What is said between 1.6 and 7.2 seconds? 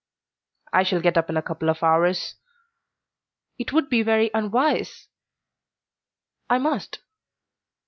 of hours." "It would be very unwise." "I must."